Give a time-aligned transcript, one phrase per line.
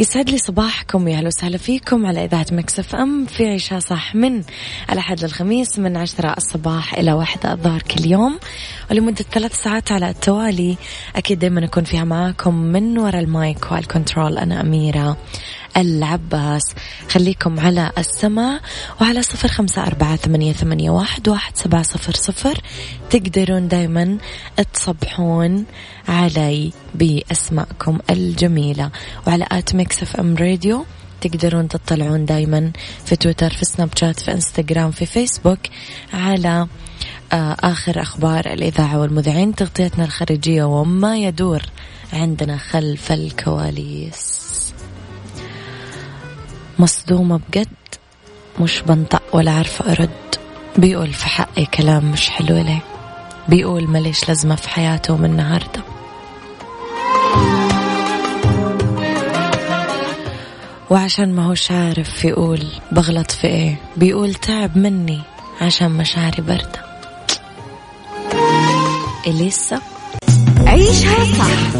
[0.00, 4.42] يسعد لي صباحكم يا هلا وسهلا فيكم على إذاعة Mix FM في عيشها صح من
[4.92, 8.38] الأحد للخميس من عشرة الصباح إلى واحدة الظهر كل يوم.
[8.90, 10.76] ولمدة ثلاث ساعات على التوالي
[11.16, 15.16] أكيد دائما أكون فيها معاكم من وراء ال mic وال control أنا أميرة
[15.76, 16.62] العباس.
[17.08, 18.60] خليكم على السمع
[19.00, 22.60] وعلى صفر خمسة أربعة ثمانية, ثمانية واحد, واحد سبعة صفر صفر.
[23.10, 24.18] تقدرون دايما
[24.72, 25.64] تصبحون
[26.08, 28.90] علي بأسماءكم الجميلة.
[29.26, 30.84] وعلى at Mix FM Radio
[31.20, 32.72] تقدرون تطلعون دايما
[33.04, 35.58] في تويتر في سناب شات في إنستغرام في فيسبوك
[36.12, 36.66] على
[37.32, 41.62] آه، آخر أخبار الإذاعة والمذيعين تغطيتنا الخارجية وما يدور
[42.12, 44.39] عندنا خلف الكواليس.
[46.80, 47.66] مصدومة بجد
[48.60, 50.10] مش بنطق ولا عارفة أرد.
[50.76, 52.82] بيقول في حقي كلام مش حلو ليه؟
[53.48, 55.82] بيقول مليش لازمة في حياته من النهاردة.
[60.90, 65.20] وعشان ما هوش عارف يقول بغلط في إيه بيقول تعب مني
[65.60, 66.80] عشان مشاعري باردة.
[69.26, 69.80] إليسا؟
[70.66, 71.79] عيشها صح.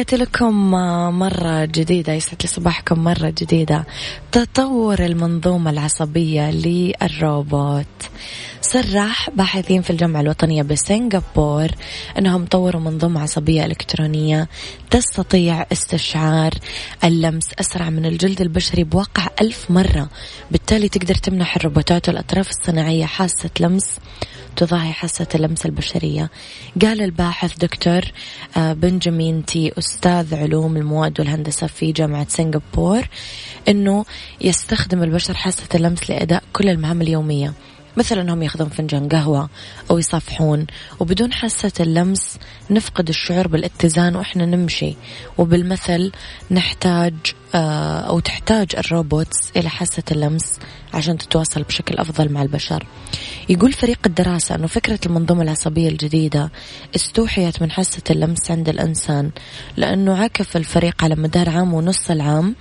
[0.00, 0.70] تحياتي لكم
[1.18, 3.84] مرة جديدة يسعد لي صباحكم مرة جديدة.
[4.32, 7.86] تطور المنظومة العصبية للروبوت.
[8.62, 11.68] صرح باحثين في الجامعة الوطنية بسنغافور
[12.18, 14.48] أنهم طوروا منظومة عصبية إلكترونية
[14.90, 16.54] تستطيع استشعار
[17.04, 20.08] اللمس أسرع من الجلد البشري بواقع ألف مرة.
[20.50, 23.98] بالتالي تقدر تمنح الروبوتات والأطراف الصناعية حاسة لمس
[24.56, 26.30] تضاهي حاسة اللمس البشرية.
[26.82, 28.00] قال الباحث دكتور
[28.56, 33.08] آه، بنجامين تي أستاذ علوم المواد والهندسة في جامعة سنغافور
[33.68, 34.04] أنه
[34.40, 37.52] يستخدم البشر حاسة اللمس لأداء كل المهام اليومية.
[37.96, 39.48] مثل أنهم ياخذون فنجان قهوة
[39.90, 40.66] أو يصافحون
[41.00, 42.38] وبدون حاسة اللمس
[42.70, 44.94] نفقد الشعور بالاتزان وإحنا نمشي.
[45.38, 46.12] وبالمثل
[46.50, 47.14] نحتاج
[47.54, 50.58] آه، أو تحتاج ال robots إلى حاسة اللمس
[50.94, 52.86] عشان تتواصل بشكل أفضل مع البشر.
[53.48, 56.50] يقول فريق الدراسة أنه فكرة المنظومة العصبية الجديدة
[56.96, 59.30] استوحيت من حاسة اللمس عند الإنسان
[59.76, 62.56] لأنه عكف الفريق على مدار عام ونص العام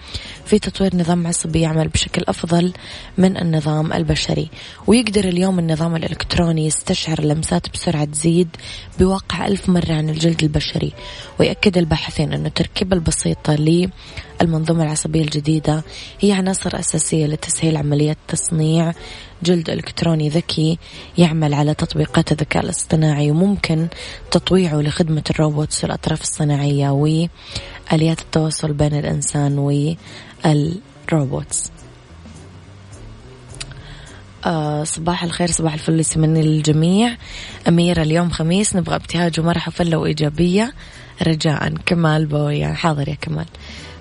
[0.45, 2.73] في تطوير نظام عصبي يعمل بشكل أفضل
[3.17, 4.49] من النظام البشري.
[4.87, 8.47] ويقدر اليوم النظام الإلكتروني يستشعر اللمسات بسرعة تزيد
[8.99, 10.93] بواقع ألف مرة عن الجلد البشري
[11.39, 15.83] ويأكد الباحثين أنه التركيبة البسيطة للمنظومة العصبية الجديدة
[16.19, 18.93] هي عناصر أساسية لتسهيل عملية تصنيع
[19.43, 20.77] جلد إلكتروني ذكي
[21.17, 23.87] يعمل على تطبيقات الذكاء الاصطناعي وممكن
[24.31, 29.57] تطويعه لخدمة ال robots والأطراف الصناعية وآليات التواصل بين الإنسان
[30.45, 31.71] وال robots.
[34.45, 37.15] آه صباح الخير صباح الفل يسمني للجميع
[37.67, 40.73] أميرة اليوم خميس نبغى ابتهاج ومرح وفلة وإيجابية.
[41.27, 43.45] رجاء كمال بويا حاضر يا كمال.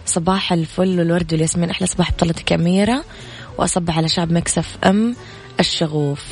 [0.06, 3.04] صباح الفل والورد والياسمين أحلى صباح بطلتك أميرة.
[3.58, 5.16] وأصبح على شعب Mix FM
[5.60, 6.24] الشغوف.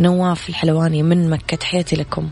[0.00, 2.28] نواف الحلواني من مكة تحياتي لكم.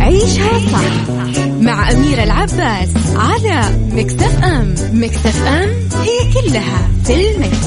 [0.00, 1.19] عيشها صح.
[1.60, 5.68] مع أميرة العباس على Mix FM Mix FM
[6.00, 7.66] هي كلها في ال mix.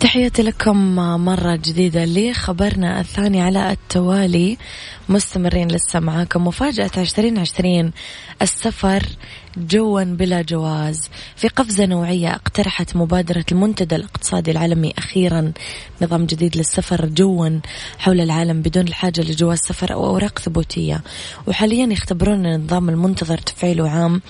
[0.00, 0.94] تحياتي لكم
[1.24, 4.58] مرة جديدة لخبرنا الثاني على التوالي
[5.08, 7.92] مستمرين لسه معاكم مفاجأة عشرين عشرين
[8.42, 9.02] السفر
[9.56, 11.08] جوا بلا جواز.
[11.36, 15.52] في قفزة نوعية اقترحت مبادرة المنتدى الاقتصادي العالمي أخيرا.
[16.02, 17.60] نظام جديد للسفر جوا
[17.98, 21.02] حول العالم بدون الحاجة لجواز سفر أو أوراق ثبوتية.
[21.46, 24.22] وحاليا يختبرون النظام المنتظر تفعيله عام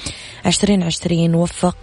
[0.47, 1.77] 2020 وفق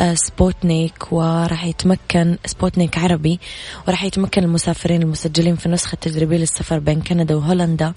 [0.00, 3.40] آه، سبوتنيك وراح يتمكن سبوتنيك عربي
[3.88, 7.94] وراح يتمكن المسافرين المسجلين في النسخة التجريبية للسفر بين كندا وهولندا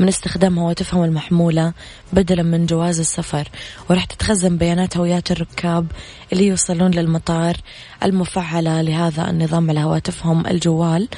[0.00, 1.72] من استخدام هواتفهم المحمولة
[2.12, 3.48] بدلا من جواز السفر.
[3.90, 5.86] وراح تتخزن بيانات هويات الركاب
[6.32, 7.56] اللي يوصلون للمطار
[8.04, 11.08] المفعلة لهذا النظام على هواتفهم الجوال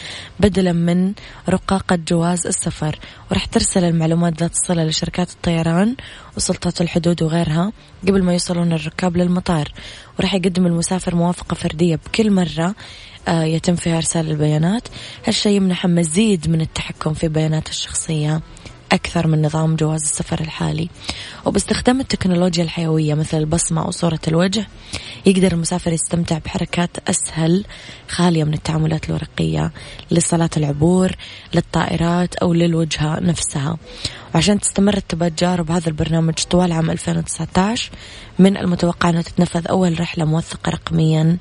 [0.40, 1.12] بدلا من
[1.48, 2.98] رقاقة جواز السفر.
[3.30, 5.96] وراح ترسل المعلومات ذات الصلة لشركات الطيران
[6.36, 7.72] وسلطات الحدود وغيرها
[8.08, 9.72] قبل ما يوصلون الركاب للمطار.
[10.18, 12.74] وراح يقدم المسافر موافقة فردية بكل مرة
[13.28, 14.88] آه، يتم فيها إرسال البيانات.
[15.26, 18.40] هالشيء يمنح مزيد من التحكم في بيانات الشخصية.
[18.92, 20.88] أكثر من نظام جواز السفر الحالي.
[21.44, 24.66] وباستخدام التكنولوجيا الحيوية مثل البصمة أو صورة الوجه
[25.26, 27.64] يقدر المسافر يستمتع بحركات أسهل
[28.08, 29.72] خالية من التعاملات الورقية
[30.10, 31.12] لصلاة العبور
[31.54, 33.76] للطائرات أو للوجهة نفسها.
[34.34, 37.90] وعشان تستمر التجارب هذا البرنامج طوال عام 2019
[38.38, 41.36] من المتوقع أن تتنفذ أول رحلة موثقة رقميا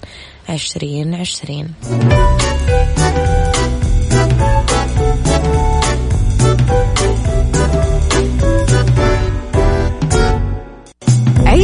[0.50, 3.31] 2020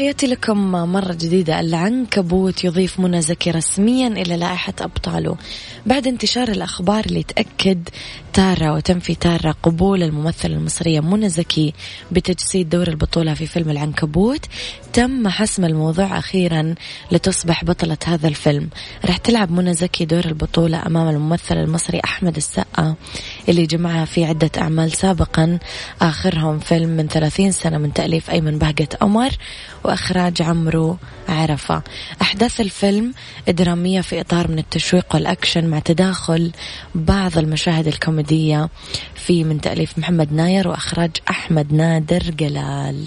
[0.00, 1.60] تحياتي لكم مرة جديدة.
[1.60, 5.36] العنكبوت يضيف منى زكي رسميا إلى لائحة أبطاله.
[5.86, 7.88] بعد انتشار الأخبار اللي تأكد
[8.32, 11.74] تارا وتنفي تارا قبول الممثلة المصرية منى زكي
[12.12, 14.46] بتجسيد دور البطولة في فيلم العنكبوت
[14.92, 16.74] تم حسم الموضوع أخيرا
[17.12, 18.68] لتصبح بطلة هذا الفيلم.
[19.04, 22.94] راح تلعب منى زكي دور البطولة أمام الممثل المصري أحمد السقا
[23.48, 25.58] اللي جمعها في عدة أعمال سابقا.
[26.02, 29.30] آخرهم فيلم من 30 سنة من تأليف أيمن بهجت أمر.
[29.90, 30.96] وإخراج عمرو
[31.28, 31.82] عرفة.
[32.22, 33.14] أحداث الفيلم
[33.48, 36.52] درامية في إطار من التشويق والأكشن مع تداخل
[36.94, 38.68] بعض المشاهد الكوميدية
[39.14, 43.06] في من تأليف محمد ناير وإخراج أحمد نادر جلال.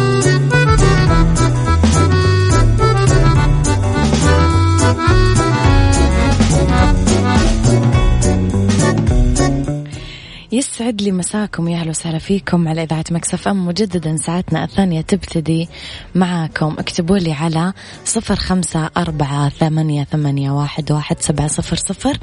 [10.91, 13.67] يسعد لي مساكم يا أهلا وسهلا فيكم على إذاعة مكسف أم.
[13.67, 15.69] مجددا ساعتنا الثانية تبتدي
[16.15, 16.75] معاكم.
[16.79, 17.73] اكتبوا لي على
[18.05, 22.17] صفر خمسة أربعة ثمانية, ثمانية واحد, واحد سبعة صفر صفر.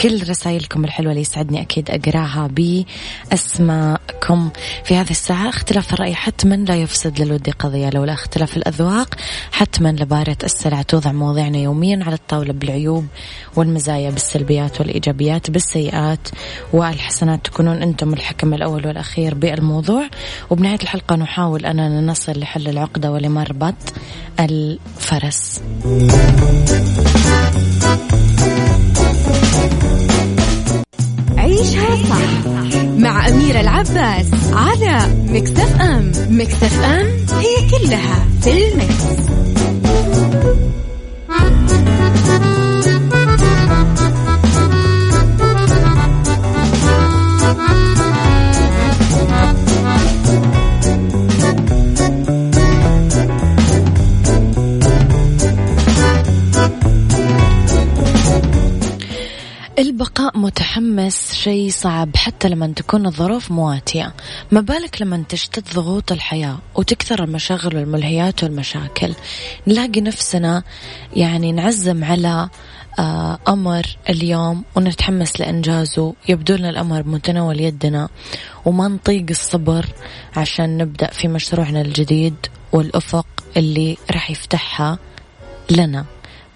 [0.00, 2.50] كل رسائلكم الحلوة اللي يسعدني أكيد أقراها
[3.30, 4.50] بأسماءكم.
[4.84, 9.14] في هذه الساعة اختلاف الرأي حتما لا يفسد للود قضية لولا اختلاف الأذواق
[9.52, 13.06] حتما لبارة السلع توضع مواضيعنا يوميا على الطاولة بالعيوب
[13.56, 16.28] والمزايا بالسلبيات والإيجابيات بالسيئات
[16.72, 20.08] والحسنات تكونون الحكم الأول والأخير بالموضوع.
[20.50, 23.74] وبنهاية الحلقة نحاول أننا نصل لحل العقدة ولمربط
[24.40, 25.60] الفرس.
[31.38, 32.46] عيشها صح
[32.96, 36.12] مع أميرة العباس على مكتف أم.
[36.30, 37.06] مكتف أم
[37.38, 39.41] هي كلها في المكس.
[60.92, 64.14] متحمس شيء صعب حتى لما تكون الظروف مواتية.
[64.50, 69.14] ما بالك لما تشتد ضغوط الحياة وتكثر المشاغل والملهيات والمشاكل.
[69.66, 70.62] نلاقي نفسنا
[71.16, 72.48] يعني نعزم على
[72.98, 76.14] آه، أمر اليوم ونتحمس لإنجازه.
[76.28, 78.08] يبدو لنا الأمر متناول يدنا
[78.64, 79.86] وما نطيق الصبر
[80.36, 82.36] عشان نبدأ في مشروعنا الجديد
[82.72, 84.98] والأفق اللي راح يفتحها
[85.70, 86.04] لنا.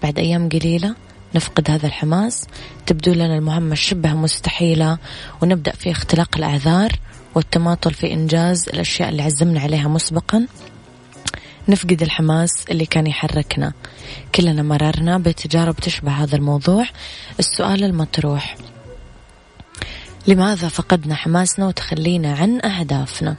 [0.03, 2.47] بعد أيام قليلة نفقد هذا الحماس.
[2.85, 4.97] تبدو لنا المهمة شبه مستحيلة
[5.41, 6.91] ونبدأ في اختلاق الأعذار
[7.35, 10.47] والتماطل في إنجاز الأشياء اللي عزمنا عليها مسبقا.
[11.69, 13.73] نفقد الحماس اللي كان يحركنا.
[14.35, 16.85] كلنا مررنا بتجارب تشبه هذا الموضوع.
[17.39, 18.55] السؤال المطروح
[20.27, 23.35] لماذا فقدنا حماسنا وتخلينا عن أهدافنا؟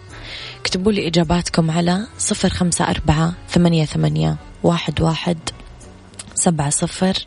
[0.61, 5.39] اكتبوا لي إجاباتكم على صفر خمسة أربعة ثمانية ثمانية واحد واحد
[6.35, 7.27] سبعة صفر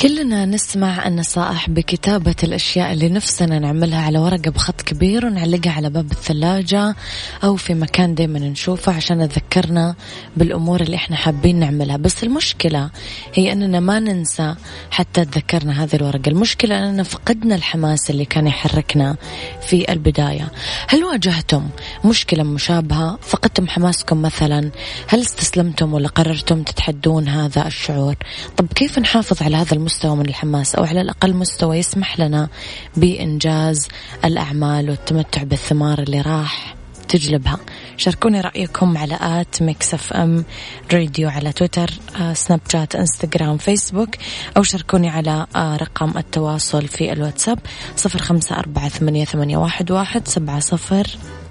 [0.00, 6.12] كلنا نسمع النصائح بكتابة الأشياء اللي نفسنا نعملها على ورقة بخط كبير ونعلقها على باب
[6.12, 6.96] الثلاجة
[7.44, 9.94] أو في مكان دايما نشوفه عشان تذكرنا
[10.36, 11.96] بالأمور اللي إحنا حابين نعملها.
[11.96, 12.90] بس المشكلة
[13.34, 14.54] هي أننا ما ننسى
[14.90, 16.28] حتى تذكرنا هذه الورقة.
[16.28, 19.16] المشكلة أننا فقدنا الحماس اللي كان يحركنا
[19.62, 20.52] في البداية.
[20.88, 21.68] هل واجهتم
[22.04, 24.70] مشكلة مشابهة؟ فقدتم حماسكم مثلا؟
[25.08, 28.14] هل استسلمتم ولا قررتم تتحدون هذا الشعور؟
[28.56, 32.48] طب كيف نحافظ على هذا المستوى مستوى من الحماس أو على الأقل مستوى يسمح لنا
[32.96, 33.88] بإنجاز
[34.24, 36.76] الأعمال والتمتع بالثمار اللي راح
[37.08, 37.58] تجلبها.
[37.96, 40.44] شاركوني رأيكم على at Mix FM
[40.92, 41.90] Radio على تويتر
[42.20, 44.16] آه، سناب شات إنستغرام فيسبوك
[44.56, 47.58] أو شاركوني على آه، رقم التواصل في الواتساب
[47.96, 51.06] صفر خمسة أربعة ثمانية, ثمانية واحد, واحد سبعة صفر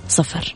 [0.09, 0.55] صفر.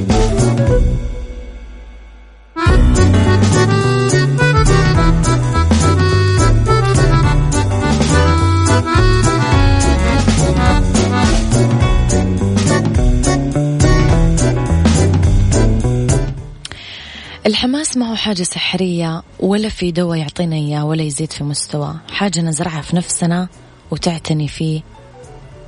[17.61, 21.95] الحماس ما هو حاجة سحرية ولا في دواء يعطينا إياه ولا يزيد في مستوى.
[22.11, 23.47] حاجة نزرعها في نفسنا
[23.91, 24.81] وتعتني فيه.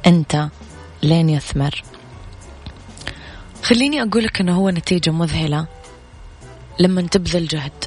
[0.07, 0.47] أنت
[1.03, 1.83] لين يثمر.
[3.63, 5.67] خليني أقولك أنه هو نتيجة مذهلة
[6.79, 7.85] لما تبذل جهد.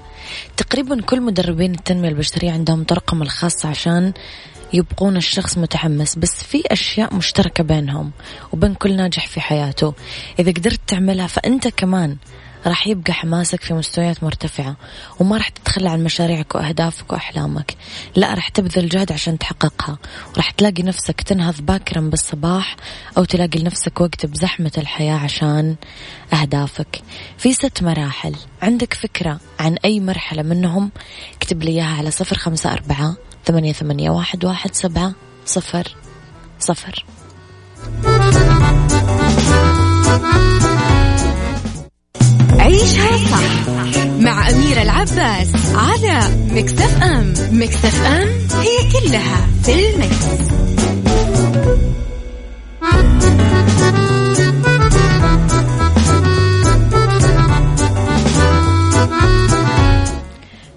[0.56, 4.12] تقريبا كل مدربين التنمية البشرية عندهم طرقهم الخاصة عشان
[4.72, 8.10] يبقون الشخص متحمس بس في أشياء مشتركة بينهم
[8.52, 9.94] وبين كل ناجح في حياته.
[10.38, 12.16] إذا قدرت تعملها فأنت كمان
[12.66, 14.76] راح يبقى حماسك في مستويات مرتفعة
[15.20, 17.76] وما راح تتخلى عن مشاريعك وأهدافك وأحلامك.
[18.16, 19.98] لا راح تبذل جهد عشان تحققها
[20.34, 22.76] وراح تلاقي نفسك تنهض باكرا بالصباح
[23.18, 25.76] أو تلاقي لنفسك وقت بزحمة الحياة عشان
[26.32, 27.02] أهدافك.
[27.38, 28.36] في ست مراحل.
[28.62, 30.90] عندك فكرة عن أي مرحلة منهم؟
[31.36, 35.12] اكتب لي إياها على صفر خمسة أربعة ثمانية, ثمانية واحد, واحد سبعة
[35.46, 35.96] صفر
[36.58, 37.04] صفر.
[42.66, 43.68] عيشها صح
[44.18, 46.20] مع أميرة العباس على
[46.50, 48.28] مكتف أم مكتف أم
[48.60, 50.26] هي كلها في المكس.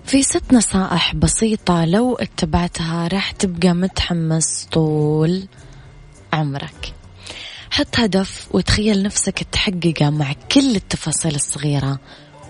[0.06, 5.44] في ست نصائح بسيطة لو اتبعتها راح تبقى متحمس طول
[6.34, 6.94] عمرك
[7.80, 12.00] حط هدف وتخيل نفسك تحققه مع كل التفاصيل الصغيرة.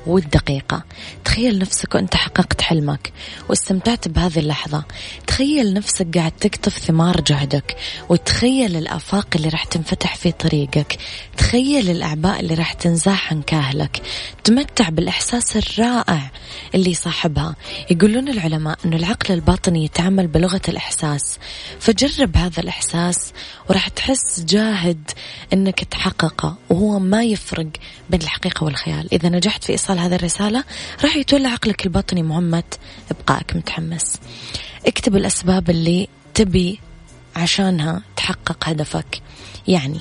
[0.07, 0.83] والدقيقة.
[1.25, 3.13] تخيل نفسك وأنت حققت حلمك
[3.49, 4.83] واستمتعت بهذه اللحظة.
[5.27, 7.77] تخيل نفسك قاعد تقطف ثمار جهدك
[8.09, 10.97] وتخيل الآفاق اللي راح تنفتح في طريقك.
[11.37, 14.01] تخيل الأعباء اللي راح تنزاح عن كاهلك
[14.43, 16.31] تمتع بالإحساس الرائع
[16.75, 17.55] اللي صاحبها.
[17.91, 21.39] يقولون العلماء أن العقل الباطني يتعامل بلغة الإحساس.
[21.79, 23.33] فجرب هذا الإحساس
[23.69, 25.11] وراح تحس جاهد
[25.53, 27.67] أنك تحققه وهو ما يفرق
[28.09, 29.13] بين الحقيقة والخيال.
[29.13, 30.63] إذا نجحت في إيصال هذه الرسالة
[31.03, 32.63] راح يتولى عقلك الباطني مهمة
[33.11, 34.15] إبقائك متحمس.
[34.87, 36.79] اكتب الأسباب اللي تبي
[37.35, 39.21] عشانها تحقق هدفك.
[39.67, 39.99] يعني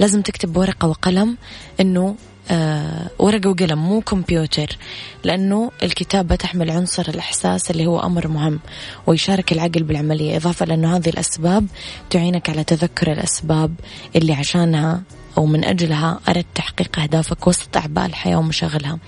[0.00, 1.36] لازم تكتب بورقة وقلم
[1.80, 2.16] أنه
[2.50, 4.78] آه ورقة وقلم مو كمبيوتر
[5.24, 8.60] لأنه الكتابة تحمل عنصر الإحساس اللي هو أمر مهم
[9.06, 11.66] ويشارك العقل بالعملية إضافة لأنه هذه الأسباب
[12.10, 13.74] تعينك على تذكر الأسباب
[14.16, 15.02] اللي عشانها
[15.38, 18.98] أو من أجلها أردت تحقيق أهدافك وسط أعباء الحياة ومشاغلها.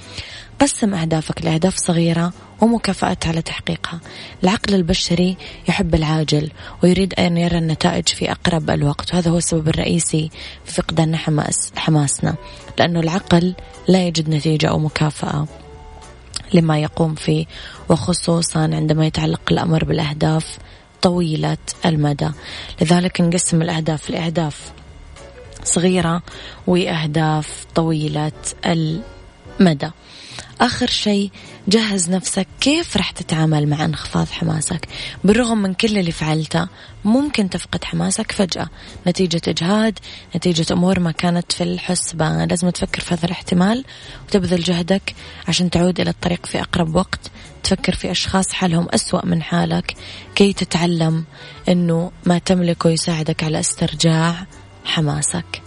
[0.61, 4.01] قسم أهدافك لأهداف صغيرة ومكافأة على تحقيقها
[4.43, 5.37] العقل البشري
[5.69, 6.51] يحب العاجل
[6.83, 10.31] ويريد أن يرى النتائج في أقرب الوقت وهذا هو السبب الرئيسي
[10.65, 12.35] في فقدان حماس حماسنا
[12.79, 13.55] لأنه العقل
[13.89, 15.47] لا يجد نتيجة أو مكافأة
[16.55, 17.47] لما يقوم فيه
[17.89, 20.59] وخصوصا عندما يتعلق الأمر بالأهداف
[21.03, 21.57] طويلة
[21.87, 22.29] المدى.
[22.83, 24.73] لذلك نقسم الأهداف لأهداف
[25.64, 26.23] صغيرة
[26.67, 28.33] وأهداف طويلة
[28.67, 29.90] المدى.
[30.61, 31.31] آخر شيء
[31.68, 34.88] جهز نفسك كيف راح تتعامل مع انخفاض حماسك.
[35.25, 36.68] بالرغم من كل اللي فعلته
[37.05, 38.68] ممكن تفقد حماسك فجأة.
[39.07, 39.99] نتيجة إجهاد
[40.37, 42.44] نتيجة أمور ما كانت في الحسبة.
[42.44, 43.85] لازم تفكر في هذا الاحتمال
[44.29, 45.14] وتبذل جهدك
[45.49, 47.20] عشان تعود إلى الطريق في أقرب وقت.
[47.62, 49.94] تفكر في أشخاص حالهم أسوأ من حالك.
[50.35, 51.25] كي تتعلم
[51.68, 54.46] أنه ما تملكه يساعدك على استرجاع
[54.85, 55.62] حماسك.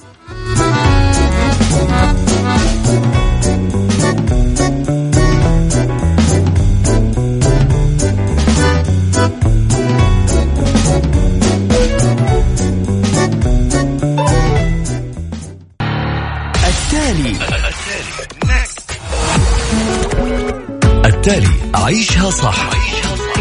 [16.67, 17.37] التالي.
[21.05, 21.47] التالي.
[21.75, 22.92] عيشها صح.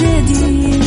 [0.00, 0.84] جديد.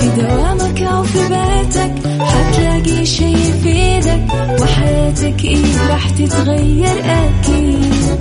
[0.00, 4.24] في دوامك أو في بيتك حتلاقي شي يفيدك
[4.60, 8.20] وحياتك إيه راح تتغير أكيد.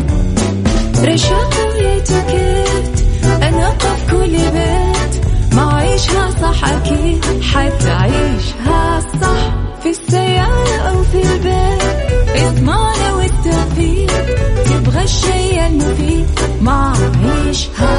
[1.03, 2.99] رشاق ويتوكيت
[3.43, 9.53] أنا في كل بيت ما عيشها صح أكيد حتعيشها صح
[9.84, 11.84] في السيارة أو في البيت.
[12.36, 14.12] اضمعنا والتوفيق
[14.65, 16.27] تبغى الشيء المفيد
[16.62, 17.99] ما عيشها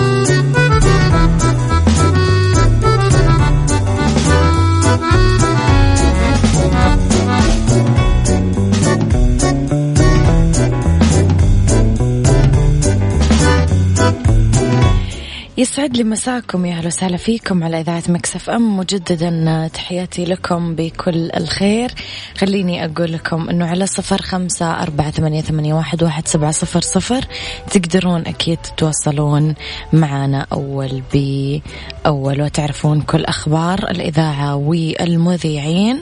[15.61, 18.77] يسعد لي مساكم يا أهلا وسهلا فيكم على إذاعة Mix FM.
[18.77, 21.91] مجددا تحياتي لكم بكل الخير.
[22.37, 27.25] خليني أقول لكم إنه على صفر خمسة أربعة ثمانية, ثمانية واحد, واحد سبعة صفر صفر
[27.71, 29.55] تقدرون أكيد تتواصلون
[29.93, 36.01] معنا أول بأول وتعرفون كل أخبار الإذاعة والمذيعين.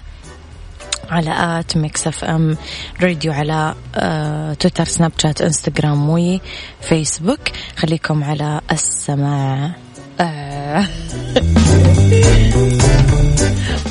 [1.12, 2.58] على at Mix FM
[3.02, 7.40] Radio على آه تويتر سناب شات إنستغرام وفيسبوك
[7.78, 9.72] خليكم على السماع.
[10.20, 10.86] آه.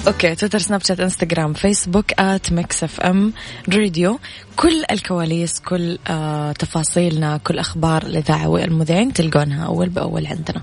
[0.06, 3.32] okay تويتر سناب شات إنستغرام فيسبوك at Mix FM
[3.68, 4.18] Radio.
[4.56, 10.62] كل الكواليس كل آه تفاصيلنا كل أخبار الإذاعة والمذيعين تلقونها أول بأول عندنا.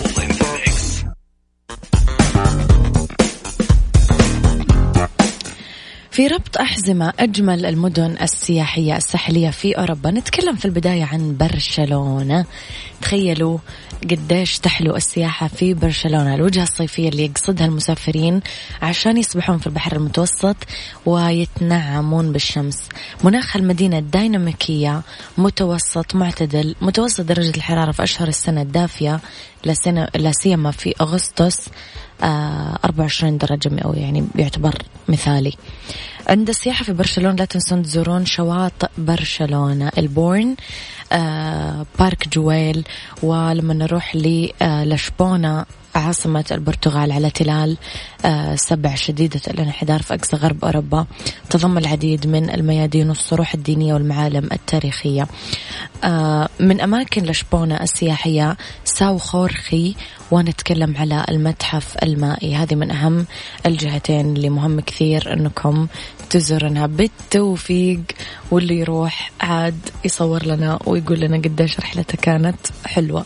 [6.11, 10.11] في ربط أحزمة أجمل المدن السياحية الساحلية في أوروبا.
[10.11, 12.45] نتكلم في البداية عن برشلونة.
[13.01, 13.57] تخيلوا
[14.03, 16.35] قديش تحلو السياحة في برشلونة.
[16.35, 18.41] الوجهة الصيفية اللي يقصدها المسافرين
[18.81, 20.55] عشان يسبحون في البحر المتوسط
[21.05, 22.89] ويتنعمون بالشمس.
[23.23, 25.01] مناخ المدينة ديناميكية
[25.37, 29.19] متوسط معتدل متوسط درجة الحرارة في أشهر السنة الدافية
[30.15, 31.69] لا سيما في أغسطس.
[32.23, 34.73] 24 آه، درجة مئوية يعني بيعتبر
[35.07, 35.53] مثالي.
[36.27, 40.55] عند السياحة في برشلونة لا تنسون تزورون شواطئ برشلونة البورن
[41.11, 42.83] آه بارك جويل
[43.23, 44.15] ولما نروح
[44.61, 45.65] لشبونة.
[45.95, 47.77] عاصمة البرتغال على تلال
[48.25, 51.05] آه، سبع شديدة الانحدار في أقصى غرب أوروبا.
[51.49, 55.27] تضم العديد من الميادين والصروح الدينية والمعالم التاريخية.
[56.03, 59.95] آه، من أماكن لشبونة السياحية ساو خورخي
[60.31, 62.55] ونتكلم على المتحف المائي.
[62.55, 63.25] هذه من أهم
[63.65, 65.87] الوجهتين اللي مهم كثير أنكم
[66.29, 66.85] تزورونها.
[66.87, 68.01] بالتوفيق
[68.51, 73.25] واللي يروح عاد يصور لنا ويقول لنا قديش رحلته كانت حلوة.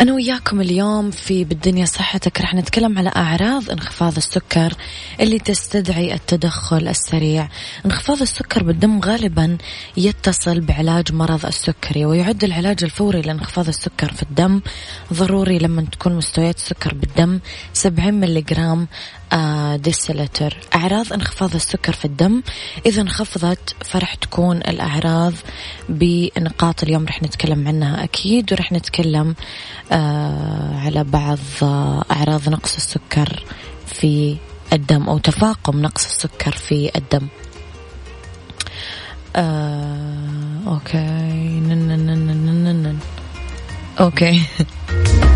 [0.00, 2.40] أنا وياكم اليوم في بالدنيا صحتك.
[2.40, 4.72] رح نتكلم على أعراض انخفاض السكر
[5.20, 7.48] اللي تستدعي التدخل السريع.
[7.86, 9.58] انخفاض السكر بالدم غالبا
[9.96, 14.60] يتصل بعلاج مرض السكري ويعد العلاج الفوري لانخفاض السكر في الدم
[15.12, 17.40] ضروري لما تكون مستويات السكر بالدم
[17.72, 18.84] 70 ملغ
[19.32, 22.42] آه، ديسيلتر أعراض انخفاض السكر في الدم.
[22.86, 25.32] إذا انخفضت فرح تكون الأعراض
[25.88, 29.34] بنقاط اليوم رح نتكلم عنها أكيد ورح نتكلم
[29.92, 31.38] آه، على بعض
[32.10, 33.44] أعراض نقص السكر
[33.86, 34.36] في
[34.72, 37.28] الدم أو تفاقم نقص السكر في الدم.
[39.36, 41.06] آه، okay.
[44.00, 44.42] okay.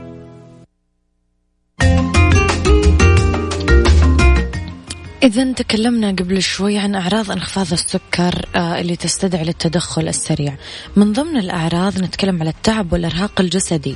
[5.23, 10.55] إذا تكلمنا قبل شوي عن أعراض انخفاض السكر آه، اللي تستدعي للتدخل السريع.
[10.95, 13.95] من ضمن الأعراض نتكلم على التعب والإرهاق الجسدي.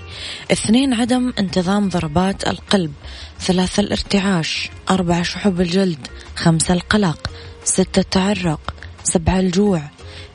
[0.52, 2.94] اثنين عدم انتظام ضربات القلب.
[3.40, 4.70] ثلاثة الارتعاش.
[4.90, 6.08] أربعة شحوب الجلد.
[6.36, 7.32] خمسة القلق.
[7.64, 8.74] ستة التعرق.
[9.04, 9.82] سبعة الجوع.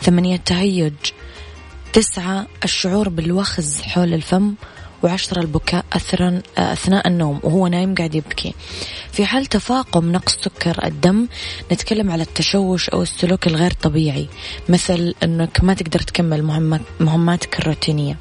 [0.03, 0.95] ثمانية التهيج.
[1.93, 4.55] تسعة الشعور بالوخز حول الفم.
[5.03, 8.55] وعشرة البكاء أثرا أثناء النوم وهو نايم قاعد يبكي.
[9.13, 11.27] في حال تفاقم نقص سكر الدم
[11.73, 14.29] نتكلم على التشوش أو السلوك الغير طبيعي
[14.69, 16.43] مثل أنك ما تقدر تكمل
[17.01, 18.17] مهماتك الروتينية.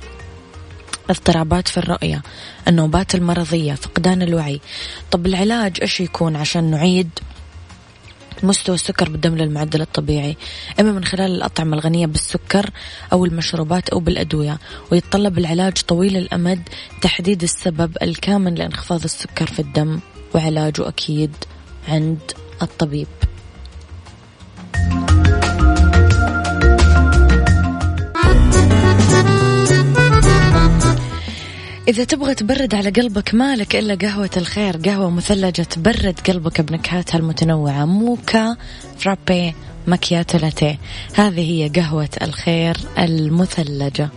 [1.10, 2.22] اضطرابات في الرؤية
[2.68, 4.62] النوبات المرضية فقدان الوعي.
[5.12, 7.10] طب العلاج إيش يكون عشان نعيد؟
[8.44, 10.38] مستوى السكر بالدم للمعدل الطبيعي
[10.80, 12.70] إما من خلال الأطعمة الغنية بالسكر
[13.14, 14.60] أو المشروبات أو بالأدوية
[14.92, 16.70] ويتطلب العلاج طويل الأمد
[17.02, 20.00] تحديد السبب الكامن لانخفاض السكر في الدم
[20.36, 21.32] وعلاجه أكيد
[21.88, 22.20] عند
[22.62, 23.08] الطبيب.
[31.90, 37.86] إذا تبغى تبرد على قلبك مالك إلا قهوة الخير قهوة مثلجة تبرد قلبك بنكهاتها المتنوعة
[37.86, 38.58] موكا
[38.98, 39.56] فرابي
[39.88, 40.80] مكياتو لاتيه
[41.16, 44.10] هذه هي قهوة الخير المثلجة.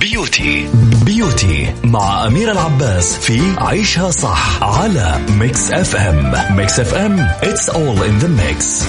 [0.00, 0.68] Beauty.
[1.04, 8.24] Beauty مع أمير العباس في عيشها صح على Mix FM Mix FM it's all in
[8.24, 8.84] the mix.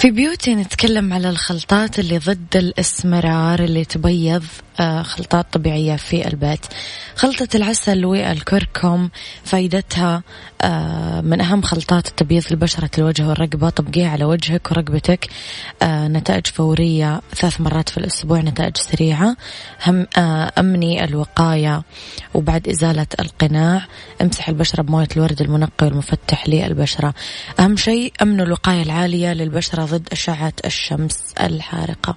[0.00, 4.44] في Beauty نتكلم على الخلطات اللي ضد الاسمرار اللي تبيض
[4.80, 6.66] آه، خلطات طبيعية في البيت.
[7.16, 9.08] خلطة العسل والكركم
[9.44, 10.22] فايدتها
[11.22, 13.70] من أهم خلطات التبييض لبشرة الوجه والرقبة.
[13.70, 15.28] طبقيها على وجهك ورقبتك.
[15.82, 19.36] آه، نتائج فورية ثلاث مرات في الأسبوع نتائج سريعة.
[19.86, 20.06] هم
[20.58, 21.82] أمني الوقاية
[22.34, 23.86] وبعد إزالة القناع.
[24.22, 27.14] امسح البشرة بموية الورد المنقي والمفتح للبشرة.
[27.60, 32.16] أهم شيء أمن الوقاية العالية للبشرة ضد أشعة الشمس الحارقة.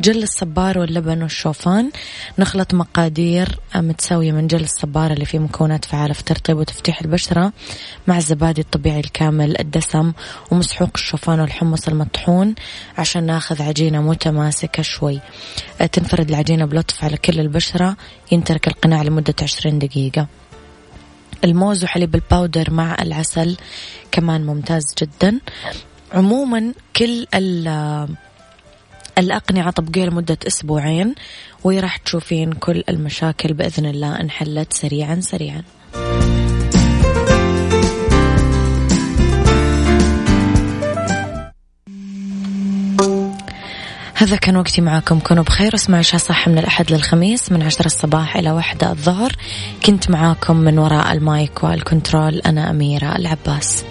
[0.00, 1.90] جل الصبار واللبن والشوفان.
[2.38, 7.52] نخلط مقادير متساوية من جل الصبار اللي فيه مكونات فعالة في ترطيب وتفتيح البشرة.
[8.06, 10.12] مع الزبادي الطبيعي الكامل الدسم
[10.50, 12.54] ومسحوق الشوفان والحمص المطحون
[12.98, 15.20] عشان ناخذ عجينة متماسكة شوي.
[15.92, 17.96] تنفرد العجينة بلطف على كل البشرة
[18.32, 20.26] ينترك القناع لمدة عشرين دقيقة.
[21.44, 23.56] الموز وحليب الباودر مع العسل
[24.12, 25.40] كمان ممتاز جدا.
[26.12, 27.26] عموما كل
[29.18, 31.14] الأقنعة طبقيها لمدة أسبوعين
[31.64, 35.62] وراح تشوفين كل المشاكل بإذن الله إنحلت سريعا سريعا.
[44.16, 45.18] هذا كان وقتي معاكم.
[45.18, 49.32] كونوا بخير واسمعوا عشاء صح من الأحد للخميس من عشرة الصباح إلى واحدة الظهر.
[49.86, 53.84] كنت معاكم من وراء المايك والكنترول أنا أميرة العباس.